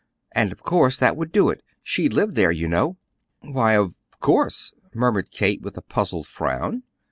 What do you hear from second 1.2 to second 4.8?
do it. She'd live there, you know." "Why, of course,"